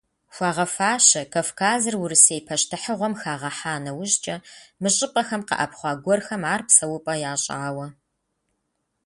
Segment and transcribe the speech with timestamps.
[0.35, 4.35] Хуагъэфащэ, Кавказыр Урысей пащтыхьыгъуэм хагъэхьа нэужькӀэ,
[4.81, 7.87] мы щӀыпӀэхэм къэӀэпхъуа гуэрхэм ар псэупӀэ ящӀауэ.